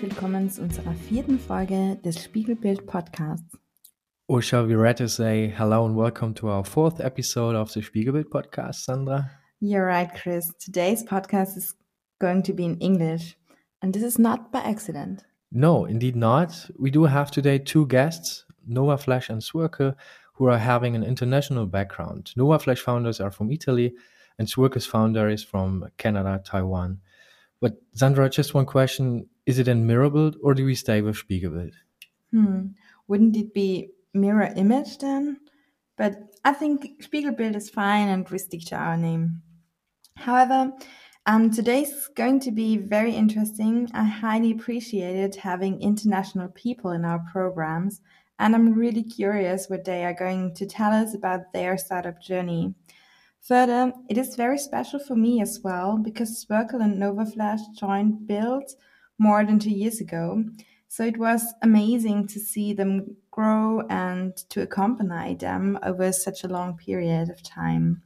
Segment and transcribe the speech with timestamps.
[0.00, 3.58] Herzlich willkommen zu unserer vierten Folge des Spiegelbild Podcasts.
[4.28, 8.30] Or shall we rather say hello and welcome to our fourth episode of the Spiegelbild
[8.30, 9.30] podcast, Sandra?
[9.60, 10.54] You're right, Chris.
[10.58, 11.74] Today's podcast is
[12.18, 13.36] going to be in English,
[13.82, 15.26] and this is not by accident.
[15.52, 16.70] No, indeed not.
[16.78, 19.96] We do have today two guests, Nova Flash and Swirkle,
[20.34, 22.32] who are having an international background.
[22.36, 23.92] Nova Flash founders are from Italy,
[24.38, 27.00] and Swirkle's founder is from Canada, Taiwan.
[27.60, 31.72] But Sandra, just one question: Is it in Mirrorbild or do we stay with Spiegelbuild?
[32.30, 32.68] Hmm.
[33.08, 35.40] Wouldn't it be mirror image then?
[35.96, 39.42] But I think Spiegelbuild is fine, and we stick to our name.
[40.16, 40.72] However,
[41.26, 43.90] um, today's going to be very interesting.
[43.92, 48.00] I highly appreciated having international people in our programs,
[48.38, 52.74] and I'm really curious what they are going to tell us about their startup journey.
[53.42, 58.70] Further, it is very special for me as well because Swircle and Novaflash joined Build
[59.20, 60.42] more than two years ago.
[60.88, 66.48] So it was amazing to see them grow and to accompany them over such a
[66.48, 68.02] long period of time.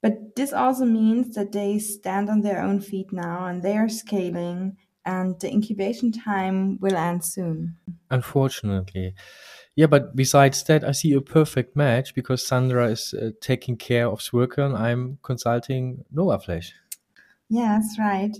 [0.00, 3.88] But this also means that they stand on their own feet now and they are
[3.88, 7.76] scaling, and the incubation time will end soon.
[8.10, 9.14] Unfortunately.
[9.76, 14.08] Yeah, but besides that, I see a perfect match because Sandra is uh, taking care
[14.08, 16.72] of Swircle and I'm consulting Novaflash.
[17.48, 18.36] That's right.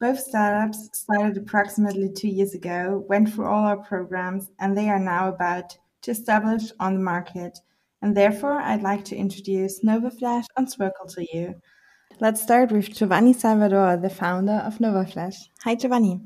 [0.00, 4.98] Both startups started approximately two years ago, went through all our programs, and they are
[4.98, 7.58] now about to establish on the market.
[8.02, 11.54] And therefore, I'd like to introduce Novaflash and Swircle to you.
[12.20, 15.36] Let's start with Giovanni Salvador, the founder of Novaflash.
[15.62, 16.20] Hi, Giovanni.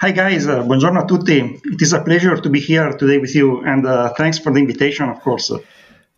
[0.00, 1.38] Hi guys, uh, buongiorno a tutti.
[1.64, 4.58] It is a pleasure to be here today with you, and uh, thanks for the
[4.58, 5.52] invitation, of course.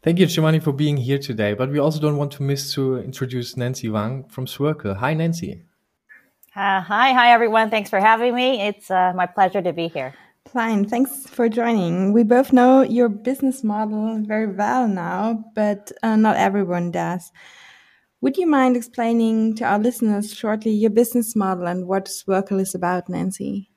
[0.03, 1.53] Thank you, Giovanni, for being here today.
[1.53, 4.97] But we also don't want to miss to introduce Nancy Wang from Swircle.
[4.97, 5.65] Hi, Nancy.
[6.57, 7.69] Uh, hi, hi everyone.
[7.69, 8.61] Thanks for having me.
[8.61, 10.15] It's uh, my pleasure to be here.
[10.47, 12.13] Fine, thanks for joining.
[12.13, 17.33] We both know your business model very well now, but uh, not everyone does.
[18.21, 22.73] Would you mind explaining to our listeners shortly your business model and what Swircle is
[22.73, 23.69] about, Nancy?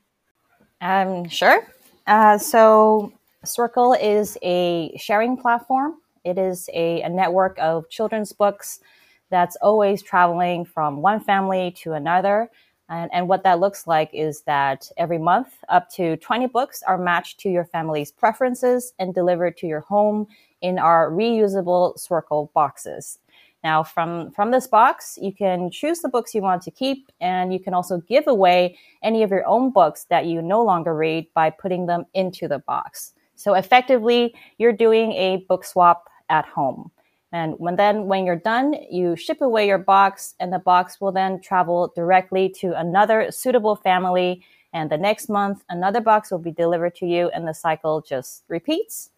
[0.79, 1.65] Um, sure.
[2.05, 3.11] Uh, so,
[3.44, 5.95] Swircle is a sharing platform.
[6.23, 8.81] It is a, a, network of children's books
[9.29, 12.49] that's always traveling from one family to another.
[12.90, 16.98] And, and what that looks like is that every month, up to 20 books are
[16.98, 20.28] matched to your family's preferences and delivered to your home
[20.62, 23.20] in our reusable Swircle boxes.
[23.64, 27.52] Now, from, from this box, you can choose the books you want to keep, and
[27.52, 31.28] you can also give away any of your own books that you no longer read
[31.34, 33.14] by putting them into the box.
[33.36, 36.92] So effectively, you're doing a book swap at home.
[37.31, 41.11] And when then, when you're done, you ship away your box, and the box will
[41.11, 44.43] then travel directly to another suitable family.
[44.73, 48.43] And the next month, another box will be delivered to you, and the cycle just
[48.47, 49.09] repeats.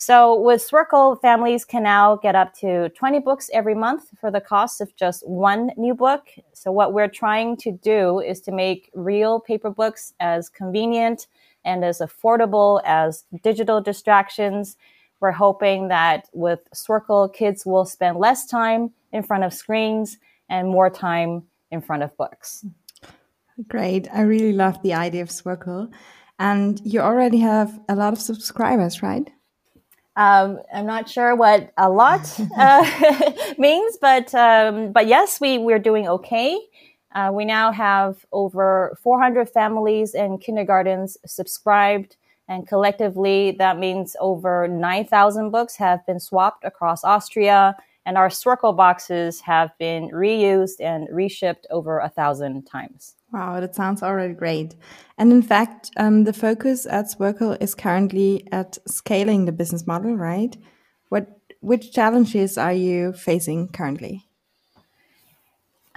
[0.00, 4.40] So with Swircle, families can now get up to 20 books every month for the
[4.40, 6.28] cost of just one new book.
[6.52, 11.26] So what we're trying to do is to make real paper books as convenient
[11.64, 14.76] and as affordable as digital distractions.
[15.20, 20.18] We're hoping that with Swircle, kids will spend less time in front of screens
[20.48, 22.64] and more time in front of books.
[23.66, 24.08] Great.
[24.12, 25.90] I really love the idea of Swircle.
[26.38, 29.28] And you already have a lot of subscribers, right?
[30.14, 35.78] Um, I'm not sure what a lot uh, means, but um, but yes, we we're
[35.78, 36.58] doing okay.
[37.14, 42.16] Uh, we now have over 400 families and kindergartens subscribed,
[42.48, 47.76] and collectively, that means over 9,000 books have been swapped across Austria,
[48.06, 53.16] and our Swircle boxes have been reused and reshipped over a thousand times.
[53.32, 54.74] Wow, that sounds already great.
[55.18, 60.16] And in fact, um, the focus at Swircle is currently at scaling the business model,
[60.16, 60.56] right?
[61.10, 61.28] What
[61.60, 64.27] which challenges are you facing currently?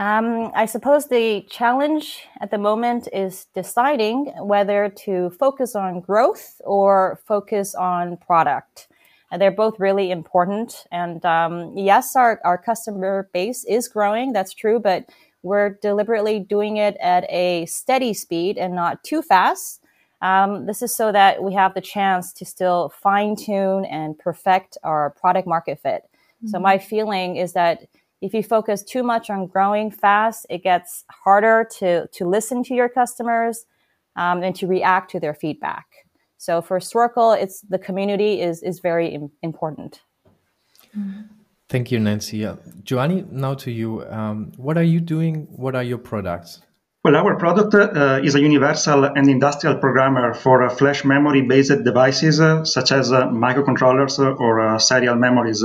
[0.01, 6.59] Um, I suppose the challenge at the moment is deciding whether to focus on growth
[6.65, 8.87] or focus on product.
[9.31, 10.85] And they're both really important.
[10.91, 14.33] And um, yes, our, our customer base is growing.
[14.33, 14.79] That's true.
[14.79, 15.07] But
[15.43, 19.83] we're deliberately doing it at a steady speed and not too fast.
[20.23, 24.79] Um, this is so that we have the chance to still fine tune and perfect
[24.83, 26.05] our product market fit.
[26.05, 26.47] Mm-hmm.
[26.47, 27.83] So, my feeling is that
[28.21, 32.73] if you focus too much on growing fast, it gets harder to, to listen to
[32.73, 33.65] your customers
[34.15, 35.85] um, and to react to their feedback.
[36.37, 40.01] So, for Swircle, it's the community is, is very Im- important.
[41.69, 42.45] Thank you, Nancy.
[42.45, 44.03] Uh, Giovanni, now to you.
[44.05, 45.47] Um, what are you doing?
[45.51, 46.61] What are your products?
[47.03, 51.83] Well, our product uh, is a universal and industrial programmer for uh, flash memory based
[51.83, 55.63] devices uh, such as uh, microcontrollers or uh, serial memories.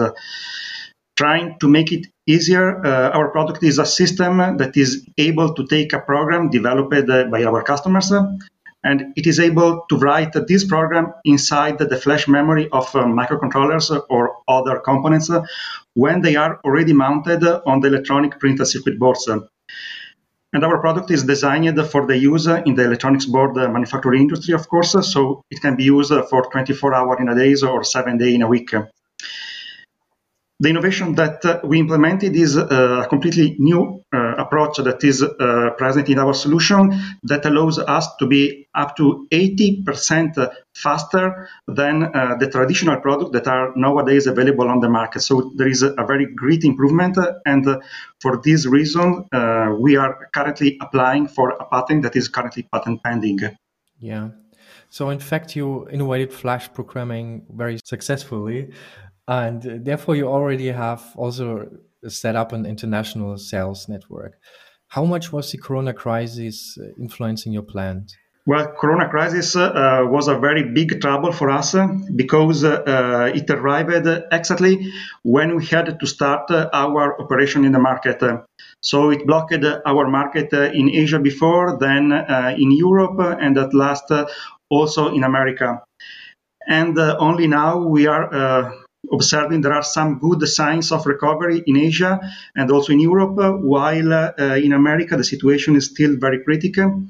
[1.17, 5.67] Trying to make it easier, uh, our product is a system that is able to
[5.67, 8.27] take a program developed uh, by our customers uh,
[8.85, 13.89] and it is able to write this program inside the flash memory of uh, microcontrollers
[14.11, 15.31] or other components
[15.95, 19.27] when they are already mounted on the electronic printed circuit boards.
[20.53, 24.69] And our product is designed for the use in the electronics board manufacturing industry, of
[24.69, 28.35] course, so it can be used for 24 hours in a day or seven days
[28.35, 28.71] in a week.
[30.59, 35.71] The innovation that we implemented is uh, a completely new uh, approach that is uh,
[35.77, 42.01] present in our solution that allows us to be up to 80% faster than
[42.41, 45.21] the traditional products that are nowadays available on the market.
[45.21, 47.67] So there is a, very great improvement, and
[48.21, 49.27] for this reason,
[49.79, 53.41] we are currently applying for a patent that is currently patent pending.
[53.99, 54.29] Yeah.
[54.89, 58.71] So in fact, you innovated flash programming very successfully
[59.29, 61.69] and therefore you already have also
[62.09, 64.39] set up an international sales network.
[64.89, 68.13] How much was the Corona crisis uh, influencing your plant?
[68.47, 73.51] Well, Corona crisis uh, was a very big trouble for us uh, because uh, it
[73.51, 74.93] arrived exactly
[75.25, 78.23] when we had to start uh, our operation in the market.
[78.81, 82.13] So it blocked our market in Asia before, then
[82.57, 84.13] in Europe, and at last
[84.71, 85.83] also in America.
[86.69, 92.21] And only now we are observing there are some good signs of recovery in Asia
[92.55, 97.05] and also in Europe, while uh, in America the situation is still very critical.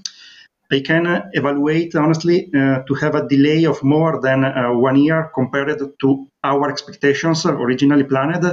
[0.71, 5.31] I can evaluate honestly uh, to have a delay of more than uh, one year
[5.33, 8.45] compared to our expectations originally planned.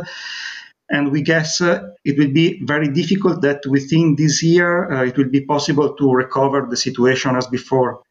[0.90, 5.18] And we guess uh, it will be very difficult that within this year uh, it
[5.18, 8.04] will be possible to recover the situation as before.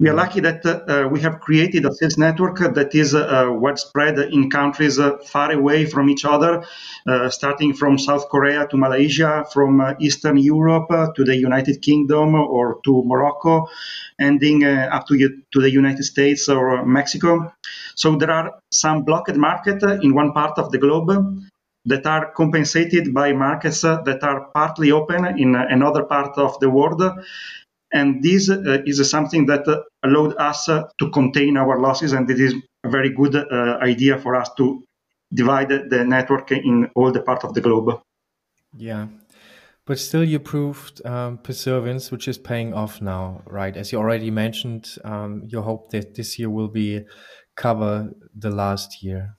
[0.00, 4.18] We are lucky that uh, we have created a sales network that is uh, widespread
[4.18, 6.64] in countries uh, far away from each other,
[7.06, 11.80] uh, starting from South Korea to Malaysia, from uh, Eastern Europe uh, to the United
[11.80, 13.68] Kingdom or to Morocco,
[14.18, 15.16] ending up to,
[15.52, 17.52] to the United States or Mexico.
[17.94, 21.38] So there are some blocked markets in one part of the globe
[21.84, 27.00] that are compensated by markets that are partly open in another part of the world
[27.94, 32.28] and this uh, is something that uh, allowed us uh, to contain our losses, and
[32.28, 33.36] it is a very good
[33.80, 34.84] idea for us to
[35.32, 38.00] divide the network in all the part of the globe.
[38.76, 39.06] Yeah.
[39.86, 43.76] But still, you proved um, perseverance, which is paying off now, right?
[43.76, 47.04] As you already mentioned, um, you hope that this year will be
[47.56, 49.36] cover the last year.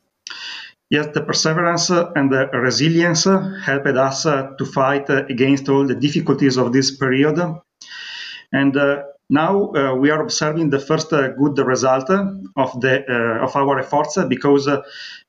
[0.89, 6.71] Yes, the perseverance and the resilience helped us to fight against all the difficulties of
[6.71, 7.37] this period.
[8.55, 12.93] And uh, now uh, we are observing the first uh, good result of the
[13.41, 14.69] of our efforts because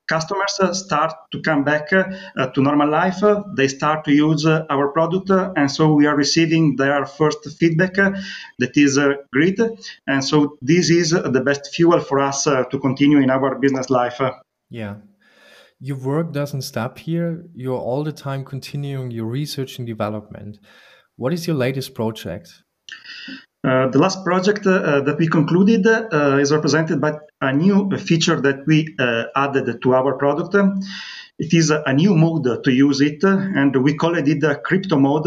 [0.07, 3.21] customers start to come back uh, to normal life.
[3.57, 7.43] They start to use uh, our product, uh, and so we are receiving their first
[7.59, 8.97] feedback that is
[9.33, 9.59] great.
[10.07, 14.21] And so this is the best fuel for us to continue in our business life.
[14.71, 14.97] Yeah.
[15.81, 17.45] Your work doesn't stop here.
[17.55, 20.59] You're all the time continuing your research and development.
[21.17, 22.63] What is your latest project?
[23.67, 28.41] Uh, the last project uh, that we concluded uh, is represented by a new feature
[28.41, 30.55] that we uh, added to our product.
[31.41, 35.27] It is a new mode to use it, and we call it the crypto mode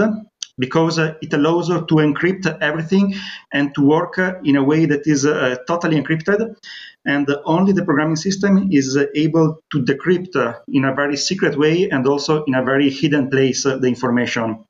[0.57, 3.13] because uh, it allows to encrypt everything
[3.51, 5.23] and to work in a way that is
[5.67, 6.55] totally encrypted.
[7.05, 10.35] And only the programming system is able to decrypt
[10.69, 14.63] in a very secret way and also in a very hidden place the information.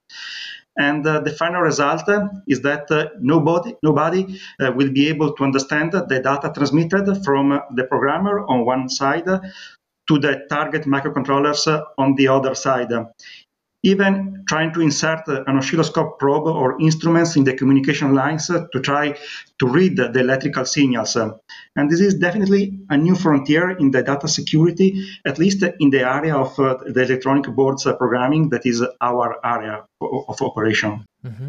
[0.79, 2.09] And uh, the final result
[2.48, 7.62] is that uh, nobody, nobody uh, will be able to understand the data transmitted from
[7.75, 11.67] the programmer on one side to the target microcontrollers
[11.98, 12.91] on the other side
[13.83, 19.17] even trying to insert an oscilloscope probe or instruments in the communication lines to try
[19.59, 21.15] to read the electrical signals.
[21.15, 26.01] And this is definitely a new frontier in the data security, at least in the
[26.01, 31.05] area of uh, the electronic boards programming, that is our area of operation.
[31.24, 31.48] Mm-hmm.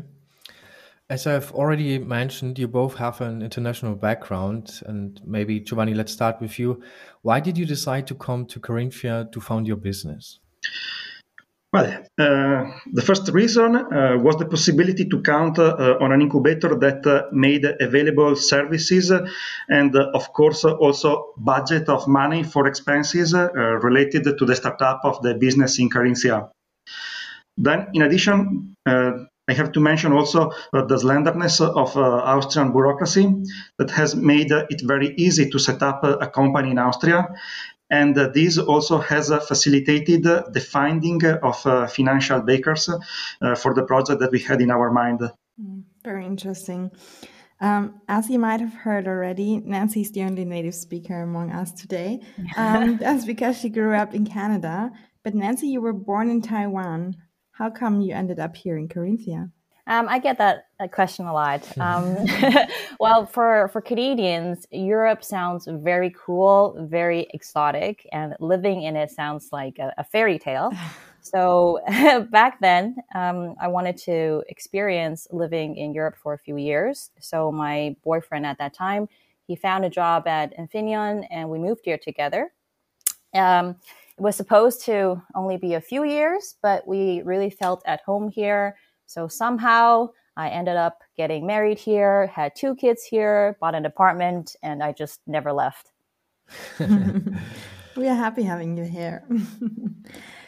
[1.08, 4.80] As I've already mentioned, you both have an international background.
[4.86, 6.80] And maybe, Giovanni, let's start with you.
[7.22, 10.38] Why did you decide to come to Carinthia to found your business?
[11.72, 16.20] Well, uh, eh, the first reason uh, was the possibility to count uh, on an
[16.20, 19.12] incubator that made available services
[19.68, 25.34] and, of course, also budget of money for expenses related to the startup of the
[25.34, 26.50] business in Carinthia.
[27.56, 33.44] Then, in addition, I have to mention also the slenderness of Austrian bureaucracy
[33.78, 37.28] that has made it very easy to set up a company in Austria.
[37.90, 42.88] And uh, this also has facilitated the finding of financial backers
[43.56, 45.20] for the project that we had in our mind.
[45.60, 46.90] Mm, very interesting.
[47.60, 51.72] Um, as you might have heard already, Nancy is the only native speaker among us
[51.72, 52.20] today.
[52.56, 54.90] Um, that's because she grew up in Canada.
[55.22, 57.16] But Nancy, you were born in Taiwan.
[57.52, 59.50] How come you ended up here in Carinthia?
[59.86, 61.66] Um, I get that, question a lot.
[61.80, 62.16] Um,
[63.00, 69.48] well, for, for Canadians, Europe sounds very cool, very exotic, and living in it sounds
[69.52, 70.72] like a, a fairy tale.
[71.22, 71.80] So
[72.30, 77.10] back then, um, I wanted to experience living in Europe for a few years.
[77.20, 79.06] So my boyfriend at that time,
[79.46, 82.52] he found a job at Infineon, and we moved here together.
[83.34, 83.76] Um,
[84.16, 88.28] it was supposed to only be a few years, but we really felt at home
[88.28, 88.76] here.
[89.10, 94.54] So somehow I ended up getting married here, had two kids here, bought an apartment,
[94.62, 95.90] and I just never left.
[96.78, 99.24] we are happy having you here.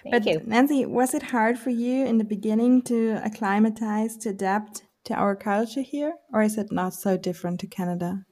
[0.09, 0.43] but you.
[0.47, 5.35] Nancy, was it hard for you in the beginning to acclimatize, to adapt to our
[5.35, 8.25] culture here, or is it not so different to Canada?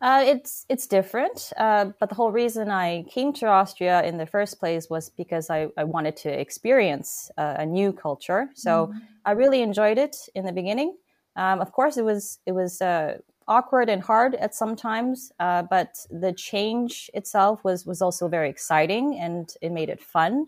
[0.00, 4.26] Uh, it's it's different, uh, but the whole reason I came to Austria in the
[4.26, 8.48] first place was because I, I wanted to experience uh, a new culture.
[8.54, 8.98] So mm-hmm.
[9.24, 10.96] I really enjoyed it in the beginning.
[11.34, 15.62] Um, of course, it was it was uh, awkward and hard at some times, uh,
[15.62, 20.46] but the change itself was was also very exciting and it made it fun.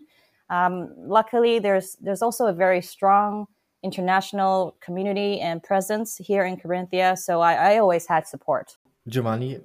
[0.49, 3.47] Um, luckily, there's there's also a very strong
[3.83, 8.77] international community and presence here in Carinthia, so I, I always had support.
[9.07, 9.59] Giovanni,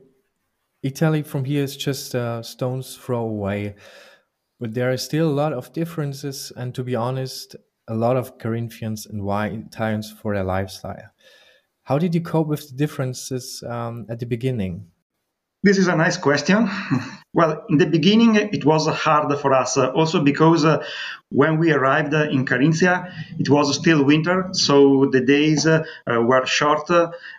[0.82, 3.74] Italy from here is just a stone's throw away.
[4.58, 7.56] But there are still a lot of differences, and to be honest,
[7.88, 11.10] a lot of Carinthians and why Italians for their lifestyle.
[11.82, 14.86] How did you cope with the differences um, at the beginning?
[15.66, 16.70] This is a nice question.
[17.34, 20.82] Well, in the beginning, it was hard for us, uh, also because uh,
[21.28, 26.88] when we arrived in Carinthia, it was still winter, so the days uh, were short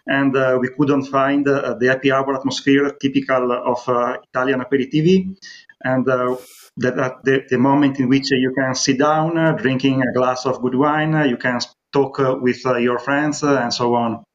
[0.06, 5.34] and uh, we couldn't find uh, the happy hour atmosphere typical of uh, Italian aperitivi.
[5.82, 10.46] And that at the, the, moment in which you can sit down, drinking a glass
[10.46, 11.60] of good wine, you can
[11.94, 14.27] talk with your friends, and so on.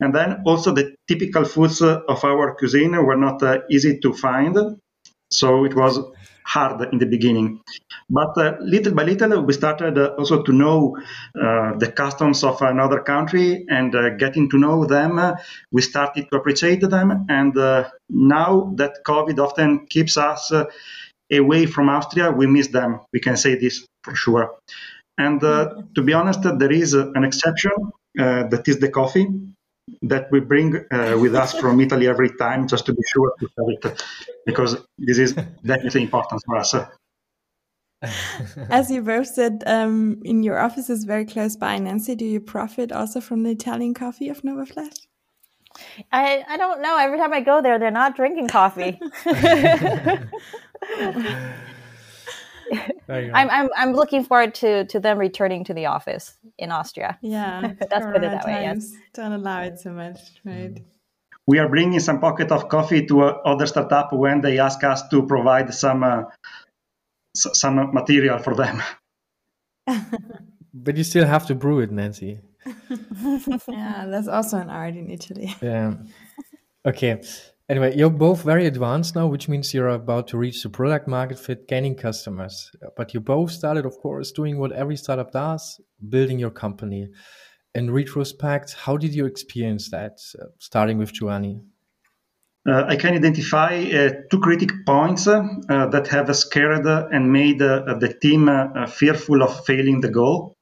[0.00, 4.56] And then also the typical foods of our cuisine were not uh, easy to find.
[5.30, 6.00] So it was
[6.44, 7.60] hard in the beginning.
[8.10, 10.96] But uh, little by little, we started uh, also to know
[11.40, 15.18] uh, the customs of another country and uh, getting to know them.
[15.18, 15.34] Uh,
[15.72, 17.26] we started to appreciate them.
[17.28, 17.54] And
[18.10, 20.52] now that COVID often keeps us
[21.32, 23.00] away from Austria, we miss them.
[23.12, 24.56] We can say this for sure.
[25.16, 27.72] And to be honest, there is an exception
[28.16, 29.28] that is the coffee
[30.02, 33.48] that we bring uh, with us from Italy every time just to be sure to
[33.58, 34.02] have it
[34.46, 36.74] because this is definitely important for us.
[38.70, 41.78] As you both said, um, in your office is very close by.
[41.78, 45.06] Nancy, do you profit also from the Italian coffee of Novaflash?
[46.12, 46.98] I, I don't know.
[46.98, 49.00] Every time I go there, they're not drinking coffee.
[53.08, 57.18] I'm, I'm I'm looking forward to to them returning to the office in Austria.
[57.22, 58.62] Yeah, that's put it that way.
[58.62, 60.78] Yes, don't allow it so much, right?
[61.46, 65.06] We are bringing some pocket of coffee to uh, other startup when they ask us
[65.08, 66.22] to provide some uh,
[67.34, 68.82] some material for them.
[70.74, 72.40] but you still have to brew it, Nancy.
[73.68, 75.54] yeah, that's also an art in Italy.
[75.60, 75.94] Yeah.
[76.86, 77.20] Okay.
[77.66, 81.38] Anyway, you're both very advanced now, which means you're about to reach the product market
[81.38, 82.70] fit, gaining customers.
[82.94, 87.08] But you both started, of course, doing what every startup does, building your company.
[87.74, 91.62] In retrospect, how did you experience that, uh, starting with Giovanni?
[92.68, 97.94] Uh, I can identify uh, two critical points uh, that have scared and made uh,
[97.98, 100.53] the team uh, fearful of failing the goal.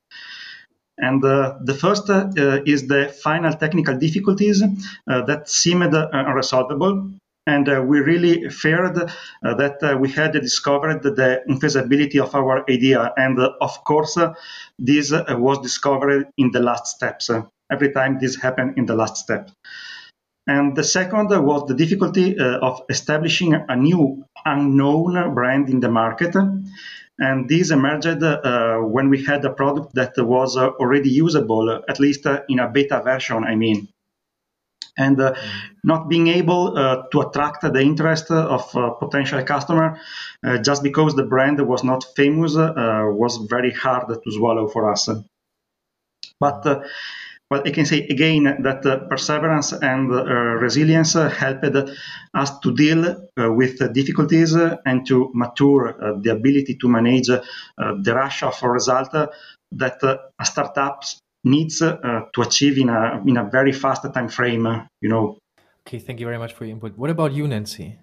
[1.03, 6.09] And uh, the first uh, uh, is the final technical difficulties uh, that seemed uh,
[6.15, 7.19] unresolvable.
[7.45, 8.95] And uh, we really feared
[9.43, 13.13] that we had discovered the infeasibility of our idea.
[13.17, 14.17] And of course,
[14.79, 17.29] this was discovered in the last steps.
[17.73, 19.51] every time this happened in the last step.
[20.47, 25.89] And the second was the difficulty uh, of establishing a new unknown brand in the
[25.89, 26.35] market.
[27.19, 32.01] And this emerged uh, when we had a product that was uh, already usable, at
[32.01, 33.89] least uh, in a beta version, I mean.
[34.97, 35.35] And uh,
[35.85, 39.99] not being able uh, to attract the interest of potential customer
[40.63, 45.09] just because the brand was not famous was very hard to swallow for us.
[46.39, 46.85] But
[47.53, 50.25] uh, well, I can say again that uh, perseverance and uh,
[50.61, 51.77] resilience uh, helped
[52.35, 58.43] us to deal uh, with difficulties and to mature the ability to manage the rush
[58.43, 61.05] of result that a startup
[61.45, 64.89] needs to achieve in a in a very fast time frame.
[65.01, 65.39] You know.
[65.87, 66.97] Okay, thank you very much for your input.
[66.97, 67.99] What about you, Nancy?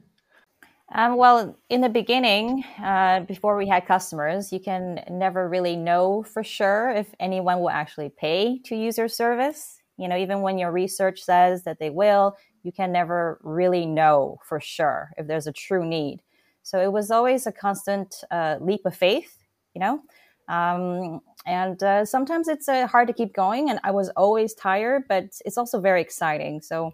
[0.91, 6.23] Um, well, in the beginning, uh, before we had customers, you can never really know
[6.23, 9.81] for sure if anyone will actually pay to use your service.
[9.97, 14.39] You know, even when your research says that they will, you can never really know
[14.43, 16.21] for sure if there's a true need.
[16.63, 19.37] So it was always a constant uh, leap of faith,
[19.75, 20.01] you know.
[20.47, 25.03] Um, and uh, sometimes it's uh, hard to keep going, and I was always tired,
[25.07, 26.61] but it's also very exciting.
[26.61, 26.93] So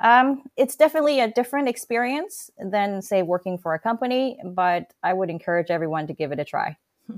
[0.00, 5.30] um, it's definitely a different experience than, say, working for a company, but I would
[5.30, 6.76] encourage everyone to give it a try.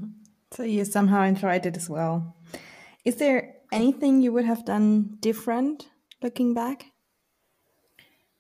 [0.53, 2.37] So you somehow enjoyed it as well.
[3.07, 5.89] Is there anything you would have done different
[6.23, 6.93] looking back?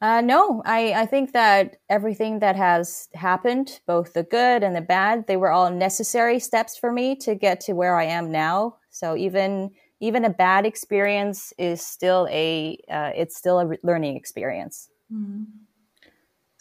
[0.02, 4.80] Uh, no, I, I think that everything that has happened, both the good and the
[4.82, 8.76] bad, they were all necessary steps for me to get to where I am now.
[8.90, 9.70] So even
[10.02, 14.90] even a bad experience is still a uh, it's still a learning experience.
[15.10, 15.46] Mm.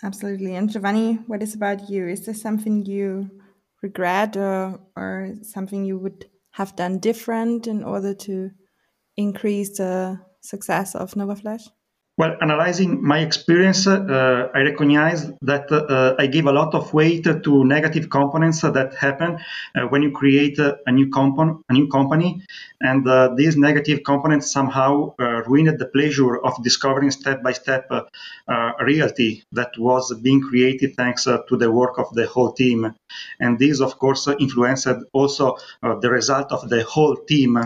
[0.03, 0.55] absolutely.
[0.55, 2.07] And giovanni what is about you?
[2.07, 3.29] Is there something you
[3.81, 8.51] regret or or something you would have done different in order to
[9.17, 11.67] increase the success of Novaflash
[12.17, 17.23] well, analyzing my experience, uh, I recognize that uh, I give a lot of weight
[17.23, 19.39] to negative components that happen
[19.75, 22.43] uh, when you create a new, comp- a new company,
[22.81, 27.89] and uh, these negative components somehow uh, ruined the pleasure of discovering step by step
[28.81, 32.93] reality that was being created thanks to the work of the whole team,
[33.39, 35.55] and this, of course, influenced also
[36.01, 37.57] the result of the whole team.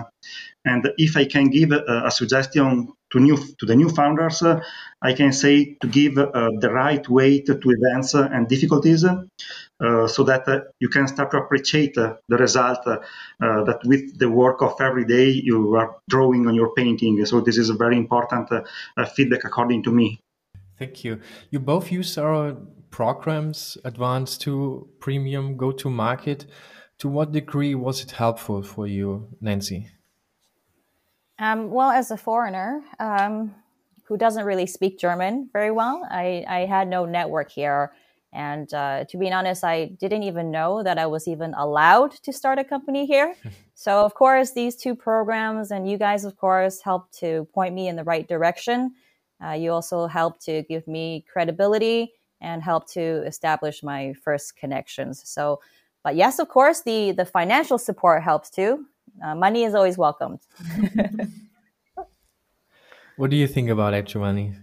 [0.66, 4.60] And if I can give a, a suggestion to new to the new founders, uh,
[5.02, 10.24] I can say to give uh, the right weight to events and difficulties, uh, so
[10.24, 10.44] that
[10.80, 15.76] you can start to appreciate the result that with the work of every day you
[15.76, 17.26] are drawing on your painting.
[17.26, 18.50] So this is a very important
[19.16, 20.20] feedback according to me.
[20.78, 21.22] Thank you.
[21.52, 22.58] You both use our
[22.90, 26.46] programs, Advanced to Premium, Go to Market.
[27.00, 29.90] To what degree was it helpful for you, Nancy?
[31.40, 33.54] Um, well, as a foreigner um,
[34.04, 37.92] who doesn't really speak German very well, I, I had no network here.
[38.32, 42.34] And uh, to be honest, I didn't even know that I was even allowed to
[42.34, 43.34] start a company here.
[43.76, 47.88] so, of course, these two programs and you guys, of course, helped to point me
[47.88, 48.94] in the right direction.
[49.44, 55.22] Uh, you also helped to give me credibility and help to establish my first connections.
[55.26, 55.62] So,
[56.04, 58.86] but yes, of course, the the financial support helps too
[59.24, 60.40] uh, money is always welcomed.
[63.18, 64.54] what do you think about it, Money?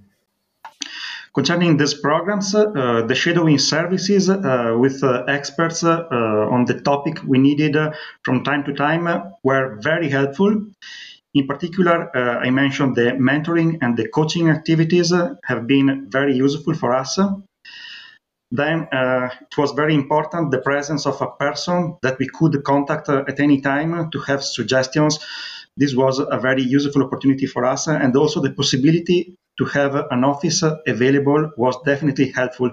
[1.34, 6.04] Concerning these programs, uh, the shadowing services uh, with uh, experts uh,
[6.50, 7.90] on the topic we needed uh,
[8.22, 9.08] from time to time
[9.42, 10.66] were very helpful.
[11.32, 15.10] In particular, I mentioned the mentoring and the coaching activities
[15.44, 17.18] have been very useful for us.
[18.52, 23.08] Then uh, it was very important the presence of a person that we could contact
[23.08, 25.18] uh, at any time to have suggestions.
[25.76, 30.22] This was a very useful opportunity for us, and also the possibility to have an
[30.22, 32.70] office available was definitely helpful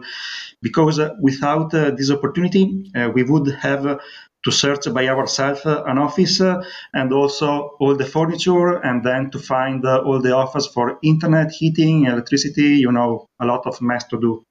[0.62, 4.00] because uh, without uh, this opportunity, uh, we would have
[4.44, 6.62] to search by ourselves uh, an office uh,
[6.94, 11.52] and also all the furniture and then to find uh, all the offers for internet
[11.52, 14.44] heating electricity you know a lot of mess to do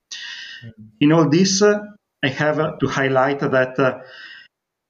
[1.00, 1.80] in all this, uh,
[2.22, 3.98] I have to highlight that uh,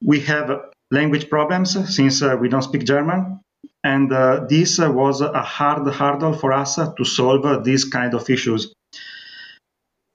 [0.02, 0.50] we have
[0.90, 3.40] language problems since uh, we don't speak German.
[3.84, 4.10] And
[4.48, 8.72] this was a hard hurdle for us to solve these kind of issues.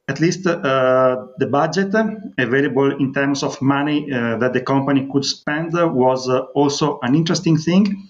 [0.08, 1.96] At least uh, the budget
[2.38, 7.16] available in terms of money uh, that the company could spend was uh, also an
[7.16, 8.10] interesting thing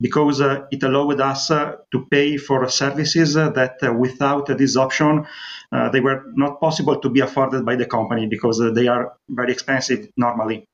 [0.00, 5.26] because uh, it allowed us uh, to pay for services uh, that without this option
[5.92, 10.08] they were not possible to be afforded by the company because they are very expensive
[10.16, 10.64] normally.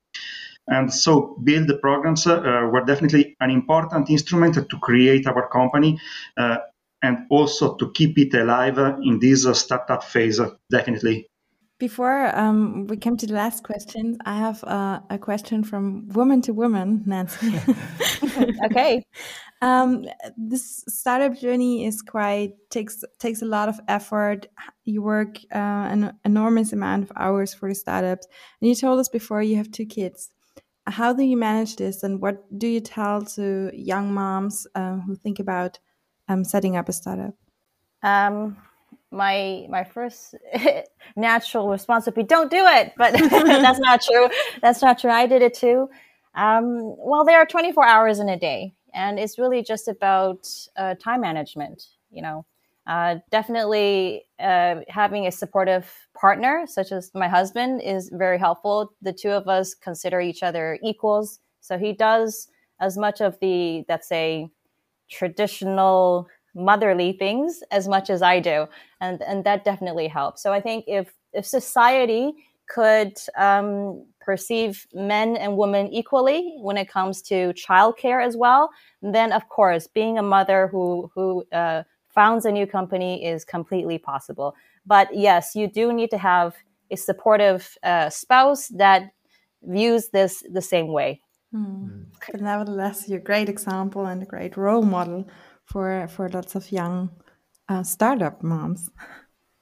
[0.69, 5.99] And so, build programs were definitely an important instrument to create our company
[6.37, 11.27] and also to keep it alive in this startup phase, definitely.
[11.83, 16.41] Before um, we come to the last question, I have uh, a question from woman
[16.43, 17.61] to woman, Nancy.
[18.67, 19.03] okay.
[19.61, 24.47] Um, this startup journey is quite takes takes a lot of effort.
[24.85, 28.29] You work uh, an enormous amount of hours for the startups,
[28.61, 30.31] and you told us before you have two kids.
[30.87, 35.17] how do you manage this, and what do you tell to young moms uh, who
[35.17, 35.81] think about
[36.29, 37.35] um, setting up a startup?
[38.05, 38.57] Um,
[39.13, 40.35] my my first
[41.17, 44.29] natural response would be, "Don't do it," but that's not true.
[44.61, 45.11] That's not true.
[45.11, 45.89] I did it too.
[46.35, 50.95] Um, well, there are 24 hours in a day, and it's really just about uh,
[50.95, 51.85] time management.
[52.11, 52.47] You know,
[52.87, 58.93] uh, definitely uh, having a supportive partner, such as my husband, is very helpful.
[59.03, 61.41] The two of us consider each other equals.
[61.61, 62.49] So he does
[62.81, 64.51] as much of the, let's say,
[65.09, 68.67] traditional motherly things as much as I do.
[69.01, 70.43] And, and that definitely helps.
[70.43, 72.33] So I think if, if society
[72.69, 78.71] could um, perceive men and women equally when it comes to childcare as well,
[79.03, 83.99] then of course, being a mother who, who, uh, founds a new company is completely
[83.99, 84.55] possible.
[84.87, 86.55] But yes, you do need to have
[86.91, 89.11] a supportive uh, spouse that
[89.63, 91.21] views this the same way.
[91.55, 92.07] Mm.
[92.31, 95.27] But nevertheless, you're a great example and a great role model
[95.65, 97.11] for for lots of young
[97.69, 98.91] uh, startup moms.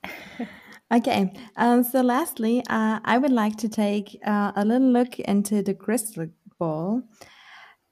[0.92, 5.62] okay, um, so lastly, uh, I would like to take uh, a little look into
[5.62, 6.26] the crystal
[6.58, 7.02] ball.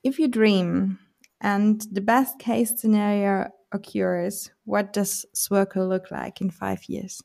[0.03, 0.99] If you dream,
[1.40, 7.23] and the best case scenario occurs, what does Swircle look like in five years?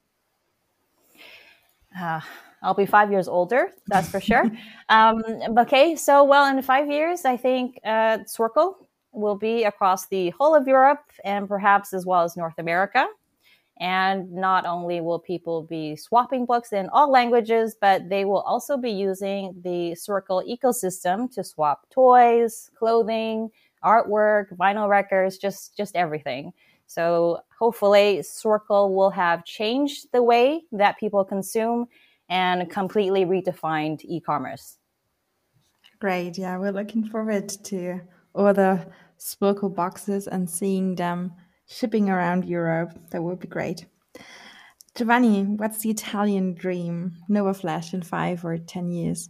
[2.00, 2.22] Uh,
[2.62, 4.50] I'll be five years older, that's for sure.
[4.90, 5.22] um,
[5.60, 8.76] okay, so well, in five years, I think uh, Swircle
[9.14, 13.06] will be across the whole of Europe and perhaps as well as North America.
[13.80, 18.78] And not only will people be swapping books in all languages, but they will also
[18.78, 23.50] be using the Circle ecosystem to swap toys, clothing,
[23.84, 26.54] artwork, vinyl records, just just everything.
[26.86, 31.88] So hopefully Circle will have changed the way that people consume
[32.30, 34.78] and completely redefined e-commerce.
[36.00, 36.38] Great.
[36.38, 38.02] Yeah, we're looking forward to
[38.36, 38.86] all the
[39.24, 41.32] Swircle boxes and seeing them
[41.66, 42.92] shipping around Europe.
[43.12, 43.86] That would be great.
[44.96, 47.14] Giovanni, what's the Italian dream?
[47.30, 49.30] Novaflash in five or ten years?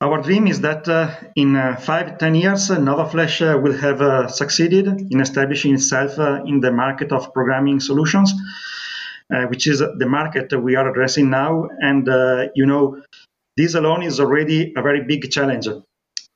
[0.00, 4.02] Our dream is that uh, in uh, five, ten years, uh, Novaflash uh, will have
[4.02, 8.34] uh, succeeded in establishing itself uh, in the market of programming solutions,
[9.48, 11.68] which is the market that we are addressing now.
[11.80, 12.08] And,
[12.56, 13.00] you know,
[13.56, 15.68] this alone is already a very big challenge.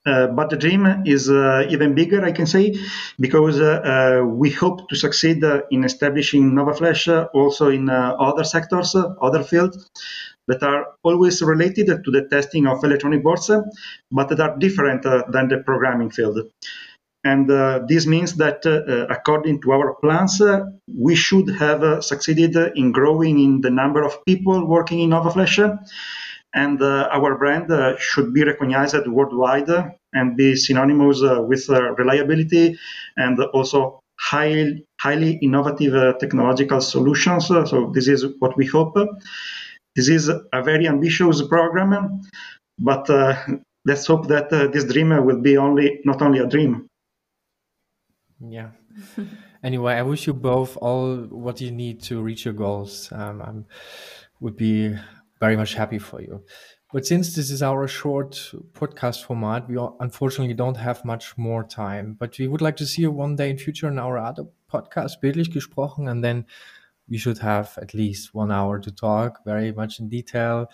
[0.07, 2.75] Uh, but the dream is uh, even bigger, I can say,
[3.19, 9.91] because uh, we hope to succeed in establishing Novaflash also in other sectors, other fields,
[10.49, 13.51] that are always related to the testing of electronic boards,
[14.11, 16.39] but that are different uh, than the programming field.
[17.25, 22.01] And uh, this means that, uh, according to our plans, uh, we should have uh,
[22.01, 25.59] succeeded in growing in the number of people working in Novaflash.
[26.57, 29.69] And uh, our brand should be recognized worldwide
[30.15, 32.79] and be synonymous with reliability
[33.17, 37.49] and also high, highly innovative technological solutions.
[37.49, 38.97] so, this is what we hope.
[39.95, 42.21] This is a very ambitious program,
[42.79, 43.37] but uh,
[43.85, 46.87] let's hope that uh, this dream will be only not only a dream.
[48.41, 48.71] Yeah.
[49.63, 53.11] anyway, I wish you both all what you need to reach your goals.
[53.13, 53.53] Um, I
[54.41, 54.95] would be
[55.41, 56.45] very much happy for you.
[56.93, 62.17] But since this is our short podcast format, we unfortunately don't have much more time.
[62.19, 65.15] But we would like to see you one day in future in our other podcast,
[65.23, 66.47] Bildlich gesprochen, and then
[67.09, 70.71] we should have at least one hour to talk very much in detail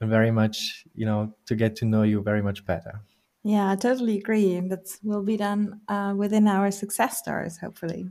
[0.00, 3.00] and very much, you know, to get to know you very much better.
[3.44, 4.60] Yeah, I totally agree.
[4.60, 8.08] That will be done uh, within our success stories, hopefully.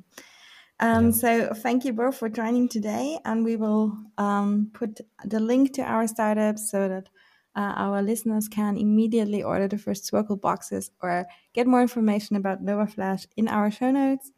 [0.82, 1.12] Um, yeah.
[1.12, 5.84] So thank you both for joining today, and we will um, put the link to
[5.84, 7.10] our startups so that
[7.56, 12.64] uh, our listeners can immediately order the first Swircle boxes or get more information about
[12.64, 14.32] Novaflash in our show notes.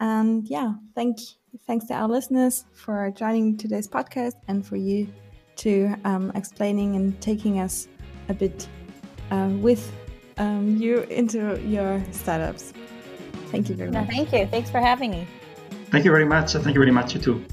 [0.00, 1.18] And yeah, thank
[1.66, 5.06] thanks to our listeners for joining today's podcast and for you
[5.56, 7.88] to um, explaining and taking us
[8.28, 8.66] a bit
[9.30, 9.92] uh, with
[10.38, 12.72] um, you into your startups.
[13.50, 14.08] Thank you very much.
[14.08, 14.46] No, thank you.
[14.46, 15.26] Thanks for having me.
[15.92, 16.54] Thank you very much.
[16.54, 17.44] Thank you very much, you too.